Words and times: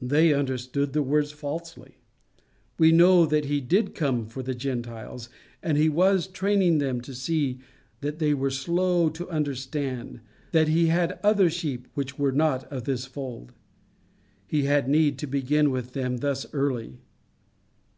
They 0.00 0.32
understood 0.32 0.94
the 0.94 1.02
words 1.02 1.30
falsely. 1.30 1.98
We 2.78 2.90
know 2.90 3.26
that 3.26 3.44
he 3.44 3.60
did 3.60 3.94
come 3.94 4.24
for 4.24 4.42
the 4.42 4.54
Gentiles, 4.54 5.28
and 5.62 5.76
he 5.76 5.90
was 5.90 6.26
training 6.26 6.78
them 6.78 7.02
to 7.02 7.14
see 7.14 7.60
what 8.00 8.18
they 8.18 8.32
were 8.32 8.48
so 8.48 8.64
slow 8.64 9.08
to 9.10 9.28
understand, 9.28 10.20
that 10.52 10.68
he 10.68 10.86
had 10.86 11.20
other 11.22 11.50
sheep 11.50 11.86
which 11.92 12.18
were 12.18 12.32
not 12.32 12.64
of 12.72 12.84
this 12.84 13.04
fold. 13.04 13.52
He 14.46 14.62
had 14.62 14.88
need 14.88 15.18
to 15.18 15.26
begin 15.26 15.70
with 15.70 15.92
them 15.92 16.16
thus 16.16 16.46
early. 16.54 17.02